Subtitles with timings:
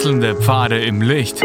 [0.00, 1.42] Wechselnde Pfade im Licht.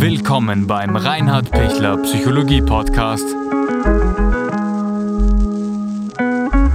[0.00, 3.26] Willkommen beim Reinhard Pichler Psychologie Podcast.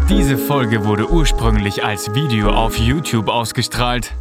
[0.08, 4.13] Diese Folge wurde ursprünglich als Video auf YouTube ausgestrahlt.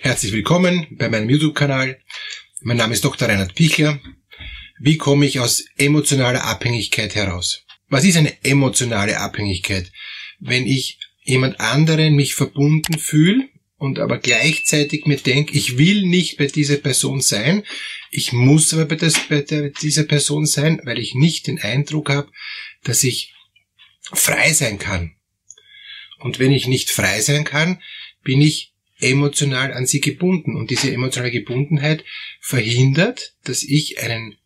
[0.00, 1.98] Herzlich willkommen bei meinem YouTube-Kanal.
[2.60, 3.26] Mein Name ist Dr.
[3.26, 3.98] Reinhard Pichler.
[4.78, 7.64] Wie komme ich aus emotionaler Abhängigkeit heraus?
[7.88, 9.90] Was ist eine emotionale Abhängigkeit?
[10.38, 13.48] Wenn ich jemand anderen mich verbunden fühle
[13.80, 17.64] und aber gleichzeitig mir denke, ich will nicht bei dieser Person sein,
[18.10, 22.10] ich muss aber bei, das, bei der, dieser Person sein, weil ich nicht den Eindruck
[22.10, 22.30] habe,
[22.84, 23.32] dass ich
[24.12, 25.16] frei sein kann.
[26.18, 27.80] Und wenn ich nicht frei sein kann,
[28.22, 30.56] bin ich emotional an sie gebunden.
[30.56, 32.04] Und diese emotionale Gebundenheit
[32.38, 34.36] verhindert, dass ich einen,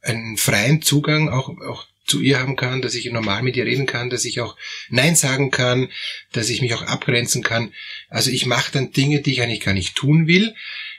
[0.00, 3.86] einen freien Zugang auch, auch zu ihr haben kann, dass ich normal mit ihr reden
[3.86, 4.56] kann, dass ich auch
[4.88, 5.90] Nein sagen kann,
[6.32, 7.72] dass ich mich auch abgrenzen kann.
[8.08, 10.54] Also ich mache dann Dinge, die ich eigentlich gar nicht tun will,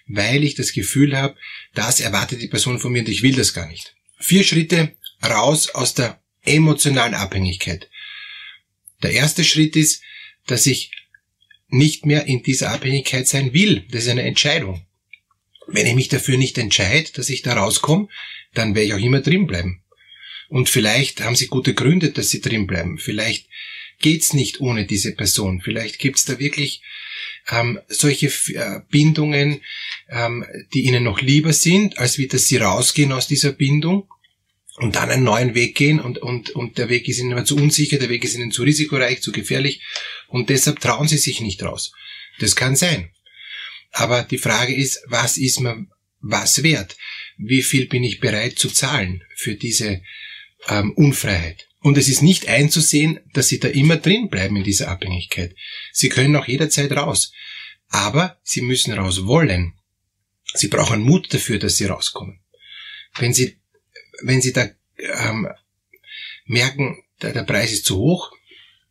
[0.07, 1.35] weil ich das Gefühl habe,
[1.73, 3.95] das erwartet die Person von mir und ich will das gar nicht.
[4.17, 7.89] Vier Schritte raus aus der emotionalen Abhängigkeit.
[9.03, 10.01] Der erste Schritt ist,
[10.47, 10.91] dass ich
[11.67, 13.85] nicht mehr in dieser Abhängigkeit sein will.
[13.91, 14.85] Das ist eine Entscheidung.
[15.67, 18.07] Wenn ich mich dafür nicht entscheide, dass ich da rauskomme,
[18.53, 19.83] dann werde ich auch immer drin bleiben.
[20.49, 22.97] Und vielleicht haben sie gute Gründe, dass sie drin bleiben.
[22.97, 23.47] Vielleicht
[23.99, 25.61] geht's nicht ohne diese Person.
[25.61, 26.81] Vielleicht gibt's da wirklich
[27.49, 29.61] ähm, solche äh, Bindungen,
[30.09, 34.07] ähm, die ihnen noch lieber sind, als wie dass sie rausgehen aus dieser Bindung
[34.77, 37.55] und dann einen neuen Weg gehen und, und, und der Weg ist ihnen immer zu
[37.55, 39.81] unsicher, der Weg ist ihnen zu risikoreich, zu gefährlich
[40.27, 41.93] und deshalb trauen sie sich nicht raus.
[42.39, 43.11] Das kann sein.
[43.91, 45.87] Aber die Frage ist, was ist mir
[46.19, 46.97] was wert?
[47.37, 50.01] Wie viel bin ich bereit zu zahlen für diese
[50.67, 51.67] ähm, Unfreiheit.
[51.81, 55.55] Und es ist nicht einzusehen, dass sie da immer drin bleiben in dieser Abhängigkeit.
[55.91, 57.31] Sie können auch jederzeit raus.
[57.89, 59.73] Aber sie müssen raus wollen.
[60.55, 62.39] Sie brauchen Mut dafür, dass sie rauskommen.
[63.17, 63.59] Wenn sie,
[64.23, 64.67] wenn sie da
[64.97, 65.47] ähm,
[66.45, 68.31] merken, der, der Preis ist zu hoch,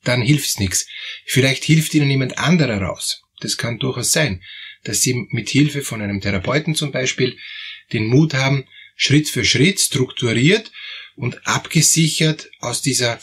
[0.05, 0.87] dann hilft's nichts.
[1.27, 3.23] Vielleicht hilft ihnen jemand anderer raus.
[3.41, 4.43] Das kann durchaus sein,
[4.85, 7.37] dass sie mit Hilfe von einem Therapeuten zum Beispiel
[7.93, 8.67] den Mut haben,
[8.97, 10.71] Schritt für Schritt strukturiert
[11.17, 13.21] und abgesichert aus dieser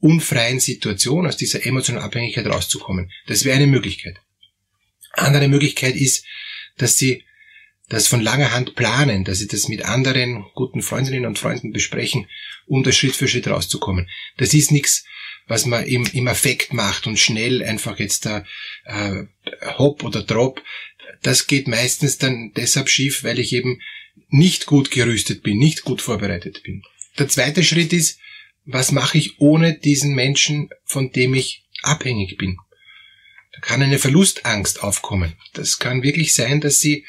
[0.00, 3.10] unfreien Situation, aus dieser emotionalen Abhängigkeit rauszukommen.
[3.26, 4.16] Das wäre eine Möglichkeit.
[5.12, 6.24] Andere Möglichkeit ist,
[6.76, 7.24] dass sie
[7.88, 12.26] das von langer Hand planen, dass sie das mit anderen guten Freundinnen und Freunden besprechen,
[12.66, 14.08] um da Schritt für Schritt rauszukommen.
[14.36, 15.04] Das ist nichts,
[15.46, 18.44] was man im, im Affekt macht und schnell einfach jetzt da
[18.84, 19.24] äh,
[19.78, 20.62] hopp oder drop.
[21.22, 23.80] Das geht meistens dann deshalb schief, weil ich eben
[24.28, 26.82] nicht gut gerüstet bin, nicht gut vorbereitet bin.
[27.18, 28.18] Der zweite Schritt ist,
[28.64, 32.56] was mache ich ohne diesen Menschen, von dem ich abhängig bin?
[33.52, 35.34] Da kann eine Verlustangst aufkommen.
[35.52, 37.06] Das kann wirklich sein, dass sie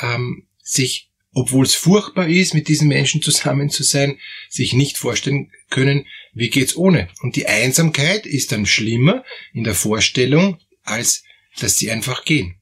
[0.00, 4.18] ähm, sich, obwohl es furchtbar ist, mit diesen Menschen zusammen zu sein,
[4.48, 7.08] sich nicht vorstellen können, wie geht's ohne.
[7.22, 11.24] Und die Einsamkeit ist dann schlimmer in der Vorstellung, als
[11.58, 12.60] dass sie einfach gehen.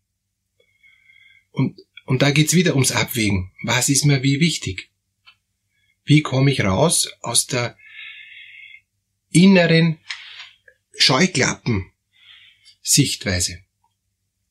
[1.50, 3.52] Und, und da geht's wieder ums Abwägen.
[3.62, 4.91] Was ist mir wie wichtig?
[6.04, 7.76] Wie komme ich raus aus der
[9.30, 10.00] inneren
[10.96, 13.60] Scheuklappen-Sichtweise?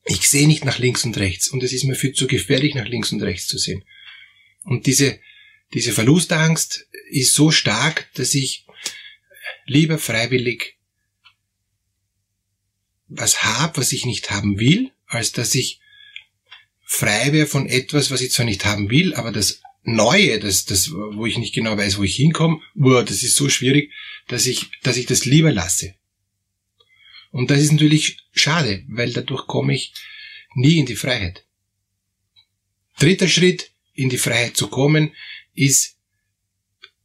[0.05, 2.87] Ich sehe nicht nach links und rechts und es ist mir viel zu gefährlich, nach
[2.87, 3.83] links und rechts zu sehen.
[4.63, 5.19] Und diese,
[5.73, 8.65] diese Verlustangst ist so stark, dass ich
[9.65, 10.77] lieber freiwillig
[13.07, 15.81] was habe, was ich nicht haben will, als dass ich
[16.85, 20.91] frei wäre von etwas, was ich zwar nicht haben will, aber das Neue, das, das,
[20.91, 23.91] wo ich nicht genau weiß, wo ich hinkomme, boah, das ist so schwierig,
[24.27, 25.95] dass ich, dass ich das lieber lasse.
[27.31, 29.93] Und das ist natürlich schade, weil dadurch komme ich
[30.53, 31.45] nie in die Freiheit.
[32.99, 35.13] Dritter Schritt, in die Freiheit zu kommen,
[35.53, 35.97] ist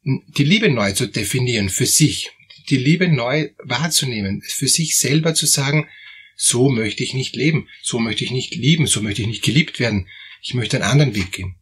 [0.04, 2.31] die Liebe neu zu definieren für sich,
[2.69, 5.89] die Liebe neu wahrzunehmen, für sich selber zu sagen,
[6.36, 9.80] so möchte ich nicht leben, so möchte ich nicht lieben, so möchte ich nicht geliebt
[9.80, 10.09] werden,
[10.42, 11.56] ich möchte einen anderen Weg gehen.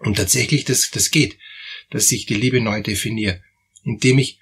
[0.00, 1.38] Und tatsächlich, das, das geht,
[1.90, 3.42] dass ich die Liebe neu definiere,
[3.84, 4.38] indem ich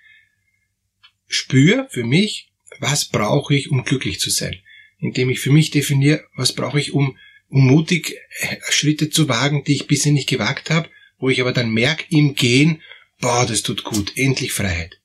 [1.27, 4.61] spüre für mich, was brauche ich, um glücklich zu sein.
[4.99, 7.17] Indem ich für mich definiere, was brauche ich, um,
[7.49, 11.53] um mutig äh, Schritte zu wagen, die ich bisher nicht gewagt habe, wo ich aber
[11.53, 12.83] dann merke im Gehen,
[13.21, 15.01] boah, das tut gut, endlich Freiheit.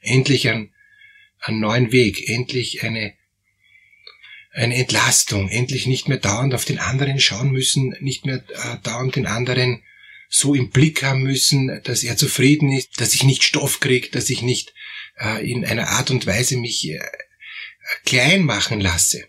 [0.00, 0.72] Endlich ein,
[1.40, 3.14] einen neuen Weg, endlich eine,
[4.52, 9.16] eine Entlastung, endlich nicht mehr dauernd auf den anderen schauen müssen, nicht mehr äh, dauernd
[9.16, 9.82] den anderen
[10.28, 14.30] so im Blick haben müssen, dass er zufrieden ist, dass ich nicht Stoff kriege, dass
[14.30, 14.74] ich nicht
[15.18, 17.00] äh, in einer Art und Weise mich äh,
[18.04, 19.24] klein machen lasse.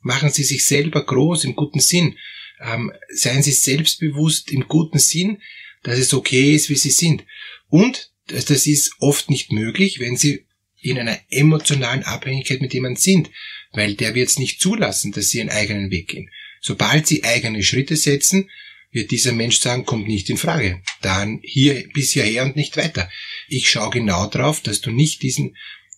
[0.00, 2.16] Machen Sie sich selber groß im guten Sinn.
[2.60, 5.40] Ähm, seien Sie selbstbewusst im guten Sinn,
[5.82, 7.24] dass es okay ist, wie Sie sind.
[7.68, 10.47] Und das ist oft nicht möglich, wenn Sie
[10.80, 13.30] in einer emotionalen Abhängigkeit mit jemandem sind,
[13.72, 16.30] weil der wird es nicht zulassen, dass Sie einen eigenen Weg gehen.
[16.60, 18.50] Sobald Sie eigene Schritte setzen,
[18.90, 20.82] wird dieser Mensch sagen, kommt nicht in Frage.
[21.02, 23.10] Dann hier bis hierher und nicht weiter.
[23.48, 25.56] Ich schaue genau drauf, dass du nicht diesen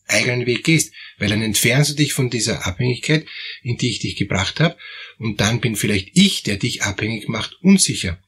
[0.08, 3.26] eigenen Weg gehst, weil dann entfernst du dich von dieser Abhängigkeit,
[3.62, 4.76] in die ich dich gebracht habe,
[5.18, 8.18] und dann bin vielleicht ich, der dich abhängig macht, unsicher.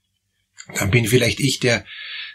[0.75, 1.85] Dann bin vielleicht ich, der,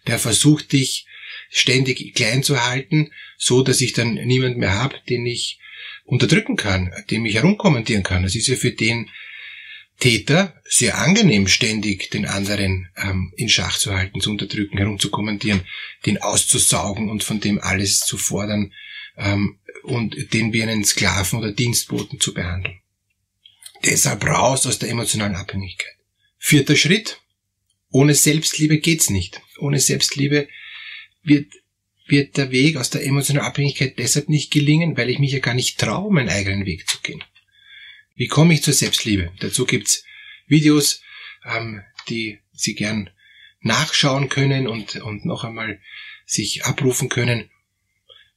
[0.05, 1.05] der versucht, dich
[1.49, 5.59] ständig klein zu halten, so dass ich dann niemand mehr habe, den ich
[6.05, 8.23] unterdrücken kann, dem ich herumkommentieren kann.
[8.23, 9.09] Das ist ja für den
[9.99, 15.61] Täter sehr angenehm, ständig den anderen ähm, in Schach zu halten, zu unterdrücken, herumzukommentieren,
[16.05, 18.73] den auszusaugen und von dem alles zu fordern
[19.17, 22.79] ähm, und den wie einen Sklaven oder Dienstboten zu behandeln.
[23.85, 25.95] Deshalb raus aus der emotionalen Abhängigkeit.
[26.38, 27.19] Vierter Schritt.
[27.89, 29.41] Ohne Selbstliebe geht's nicht.
[29.59, 30.47] Ohne Selbstliebe
[31.27, 31.53] wird,
[32.07, 35.53] wird der Weg aus der emotionalen Abhängigkeit deshalb nicht gelingen, weil ich mich ja gar
[35.53, 37.24] nicht traue, meinen eigenen Weg zu gehen.
[38.15, 39.31] Wie komme ich zur Selbstliebe?
[39.39, 40.03] Dazu gibt's
[40.47, 41.01] Videos,
[41.45, 43.09] ähm, die Sie gern
[43.62, 45.79] nachschauen können und, und noch einmal
[46.25, 47.50] sich abrufen können.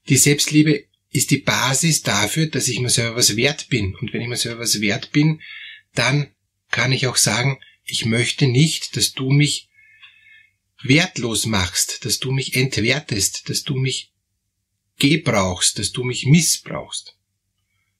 [0.08, 3.94] Die Selbstliebe ist die Basis dafür, dass ich mir selber was wert bin.
[3.96, 5.40] Und wenn ich mir selber was wert bin,
[5.94, 6.28] dann
[6.70, 9.69] kann ich auch sagen, ich möchte nicht, dass du mich
[10.82, 14.12] wertlos machst, dass du mich entwertest, dass du mich
[14.98, 17.16] gebrauchst, dass du mich missbrauchst.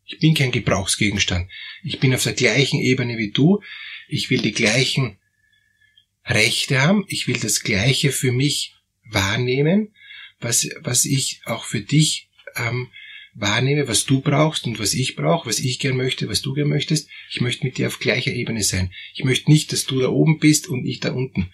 [0.05, 1.51] Ich bin kein Gebrauchsgegenstand.
[1.85, 3.63] Ich bin auf der gleichen Ebene wie du.
[4.09, 5.19] Ich will die gleichen
[6.25, 7.05] Rechte haben.
[7.09, 8.75] Ich will das Gleiche für mich
[9.05, 9.95] wahrnehmen,
[10.41, 12.89] was, was ich auch für dich ähm,
[13.35, 16.69] wahrnehme, was du brauchst und was ich brauche, was ich gern möchte, was du gern
[16.69, 17.09] möchtest.
[17.31, 18.93] Ich möchte mit dir auf gleicher Ebene sein.
[19.15, 21.53] Ich möchte nicht, dass du da oben bist und ich da unten.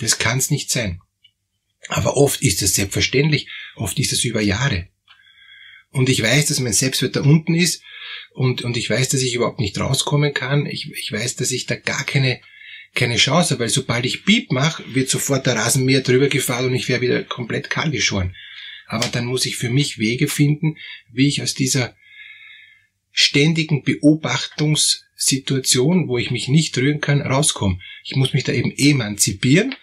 [0.00, 1.00] Das kann es nicht sein.
[1.88, 3.46] Aber oft ist es selbstverständlich,
[3.76, 4.88] oft ist es über Jahre.
[5.90, 7.82] Und ich weiß, dass mein Selbstwert da unten ist
[8.32, 10.66] und, und ich weiß, dass ich überhaupt nicht rauskommen kann.
[10.66, 12.40] Ich, ich weiß, dass ich da gar keine,
[12.94, 16.74] keine Chance habe, weil sobald ich Piep mache, wird sofort der Rasenmäher drüber gefahren und
[16.74, 18.34] ich wäre wieder komplett kahl geschoren.
[18.86, 20.76] Aber dann muss ich für mich Wege finden,
[21.12, 21.94] wie ich aus dieser
[23.12, 27.78] ständigen Beobachtungssituation, wo ich mich nicht rühren kann, rauskomme.
[28.02, 29.76] Ich muss mich da eben emanzipieren,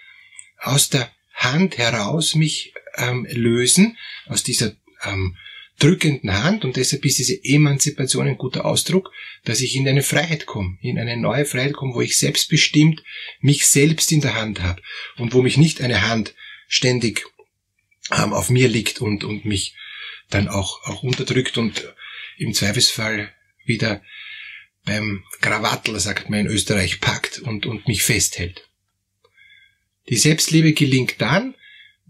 [0.61, 3.97] aus der Hand heraus mich ähm, lösen,
[4.27, 4.73] aus dieser
[5.03, 5.35] ähm,
[5.79, 9.11] drückenden Hand und deshalb ist diese Emanzipation ein guter Ausdruck,
[9.43, 13.03] dass ich in eine Freiheit komme, in eine neue Freiheit komme, wo ich selbstbestimmt
[13.39, 14.81] mich selbst in der Hand habe
[15.17, 16.35] und wo mich nicht eine Hand
[16.67, 17.25] ständig
[18.11, 19.75] ähm, auf mir liegt und, und mich
[20.29, 21.93] dann auch, auch unterdrückt und
[22.37, 23.33] im Zweifelsfall
[23.65, 24.01] wieder
[24.85, 28.70] beim Krawattel, sagt man in Österreich, packt und, und mich festhält.
[30.11, 31.55] Die Selbstliebe gelingt dann,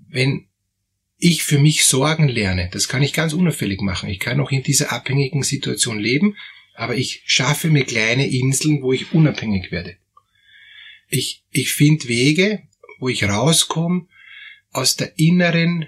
[0.09, 0.47] wenn
[1.19, 2.67] ich für mich sorgen lerne.
[2.73, 4.09] Das kann ich ganz unauffällig machen.
[4.09, 6.35] Ich kann auch in dieser abhängigen Situation leben,
[6.73, 9.97] aber ich schaffe mir kleine Inseln, wo ich unabhängig werde.
[11.09, 12.63] Ich, ich finde Wege,
[12.97, 14.07] wo ich rauskomme
[14.71, 15.85] aus der inneren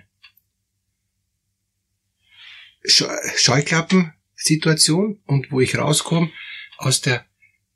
[2.86, 6.32] Scheuklappensituation und wo ich rauskomme
[6.78, 7.26] aus der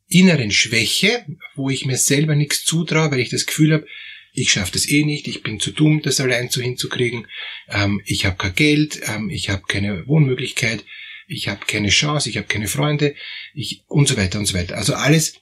[0.07, 1.25] inneren Schwäche,
[1.55, 3.87] wo ich mir selber nichts zutraue, weil ich das Gefühl habe,
[4.37, 7.27] ich schaffe das eh nicht, ich bin zu dumm, das allein so hinzukriegen,
[7.69, 10.85] ähm, ich habe kein Geld, ähm, ich habe keine Wohnmöglichkeit,
[11.27, 13.15] ich habe keine Chance, ich habe keine Freunde,
[13.55, 14.77] ich und so weiter und so weiter.
[14.77, 15.41] Also alles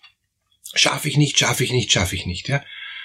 [0.76, 2.64] schaffe ich nicht, schaffe ich nicht, schaffe ich nicht, ja.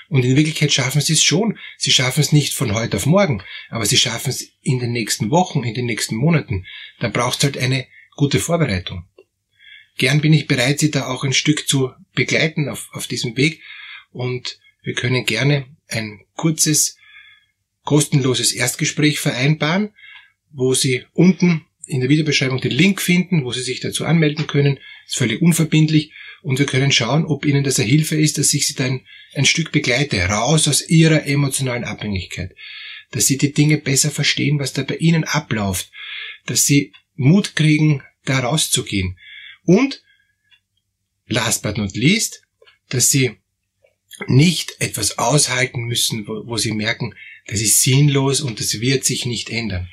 [0.09, 1.59] Und in Wirklichkeit schaffen sie es schon.
[1.77, 5.31] Sie schaffen es nicht von heute auf morgen, aber sie schaffen es in den nächsten
[5.31, 6.67] Wochen, in den nächsten Monaten.
[7.01, 9.07] Da braucht es halt eine gute Vorbereitung.
[9.99, 13.61] Gern bin ich bereit, Sie da auch ein Stück zu begleiten auf, auf diesem Weg
[14.13, 16.97] und wir können gerne ein kurzes,
[17.85, 19.91] kostenloses Erstgespräch vereinbaren,
[20.53, 24.79] wo Sie unten in der Videobeschreibung den Link finden, wo Sie sich dazu anmelden können.
[25.07, 26.13] Ist völlig unverbindlich.
[26.43, 29.01] Und wir können schauen, ob Ihnen das eine Hilfe ist, dass ich Sie dann
[29.35, 32.55] ein Stück begleite, raus aus Ihrer emotionalen Abhängigkeit,
[33.11, 35.91] dass Sie die Dinge besser verstehen, was da bei Ihnen abläuft,
[36.47, 39.19] dass Sie Mut kriegen, da rauszugehen.
[39.65, 40.03] Und
[41.27, 42.43] last but not least,
[42.89, 43.40] dass Sie
[44.27, 47.15] nicht etwas aushalten müssen, wo, wo sie merken,
[47.47, 49.89] das ist sinnlos und das wird sich nicht ändern.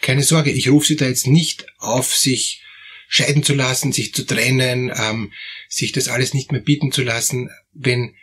[0.00, 2.62] Keine Sorge, ich rufe Sie da jetzt nicht auf, sich
[3.08, 5.32] scheiden zu lassen, sich zu trennen, ähm,
[5.68, 8.14] sich das alles nicht mehr bieten zu lassen, wenn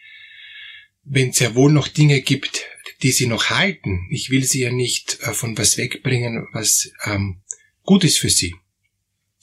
[1.11, 2.65] wenn es ja wohl noch Dinge gibt,
[3.01, 4.07] die Sie noch halten.
[4.11, 7.41] Ich will Sie ja nicht äh, von was wegbringen, was ähm,
[7.83, 8.53] gut ist für Sie.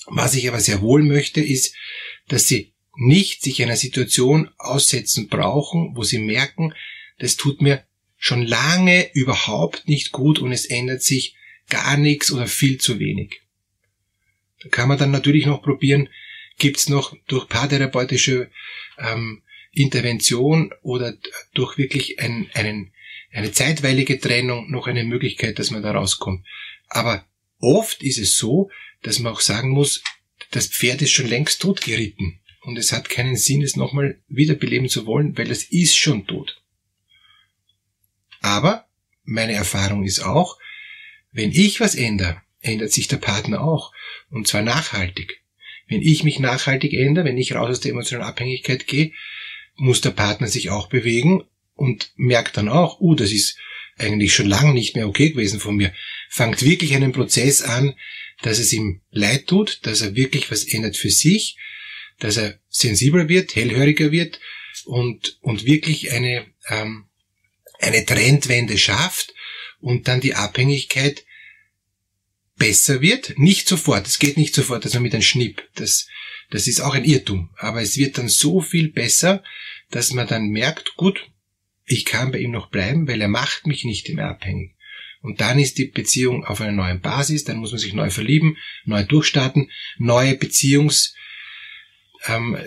[0.06, 1.74] Was ich aber sehr wohl möchte, ist,
[2.28, 6.74] dass sie nicht sich einer Situation aussetzen brauchen, wo sie merken,
[7.18, 7.84] das tut mir
[8.16, 11.36] schon lange überhaupt nicht gut und es ändert sich
[11.68, 13.40] gar nichts oder viel zu wenig.
[14.62, 16.08] Da kann man dann natürlich noch probieren,
[16.58, 18.50] gibt's noch durch paartherapeutische
[18.98, 21.14] ähm, Intervention oder
[21.52, 22.92] durch wirklich ein, einen,
[23.30, 26.46] eine zeitweilige Trennung noch eine Möglichkeit, dass man da rauskommt.
[26.88, 27.26] Aber
[27.58, 28.70] oft ist es so,
[29.02, 30.02] dass man auch sagen muss,
[30.50, 34.88] das Pferd ist schon längst tot geritten und es hat keinen Sinn, es nochmal wiederbeleben
[34.88, 36.60] zu wollen, weil es ist schon tot.
[38.40, 38.86] Aber
[39.22, 40.58] meine Erfahrung ist auch,
[41.30, 43.92] wenn ich was ändere, ändert sich der Partner auch.
[44.30, 45.42] Und zwar nachhaltig.
[45.86, 49.12] Wenn ich mich nachhaltig ändere, wenn ich raus aus der emotionalen Abhängigkeit gehe,
[49.76, 51.44] muss der Partner sich auch bewegen
[51.74, 53.56] und merkt dann auch, uh, das ist
[53.96, 55.94] eigentlich schon lange nicht mehr okay gewesen von mir.
[56.30, 57.94] Fangt wirklich einen Prozess an,
[58.42, 61.56] dass es ihm leid tut, dass er wirklich was ändert für sich,
[62.18, 64.40] dass er sensibler wird, hellhöriger wird
[64.84, 67.06] und, und wirklich eine, ähm,
[67.80, 69.34] eine Trendwende schafft
[69.80, 71.24] und dann die Abhängigkeit
[72.56, 73.38] besser wird.
[73.38, 75.62] Nicht sofort, es geht nicht sofort, also mit einem Schnipp.
[75.74, 76.08] Das,
[76.50, 77.50] das ist auch ein Irrtum.
[77.56, 79.42] Aber es wird dann so viel besser,
[79.90, 81.30] dass man dann merkt, gut,
[81.84, 84.74] ich kann bei ihm noch bleiben, weil er macht mich nicht mehr abhängig.
[85.22, 88.56] Und dann ist die Beziehung auf einer neuen Basis, dann muss man sich neu verlieben,
[88.84, 91.25] neu durchstarten, neue Beziehungsthemen
[92.26, 92.58] ähm,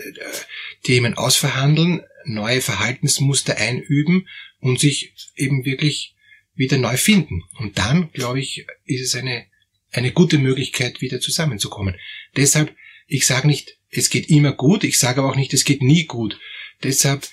[1.16, 4.28] ausverhandeln, neue Verhaltensmuster einüben
[4.60, 6.14] und sich eben wirklich
[6.54, 7.42] wieder neu finden.
[7.58, 9.46] Und dann, glaube ich, ist es eine,
[9.92, 11.96] eine gute Möglichkeit, wieder zusammenzukommen.
[12.36, 12.74] Deshalb,
[13.06, 16.04] ich sage nicht, es geht immer gut, ich sage aber auch nicht, es geht nie
[16.04, 16.38] gut.
[16.82, 17.28] Deshalb,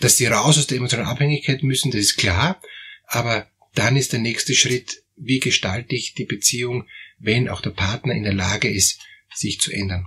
[0.00, 2.60] dass sie raus aus der emotionalen Abhängigkeit müssen, das ist klar,
[3.06, 6.88] aber dann ist der nächste Schritt, wie gestalte ich die Beziehung,
[7.18, 9.00] wenn auch der Partner in der Lage ist,
[9.32, 10.06] sich zu ändern.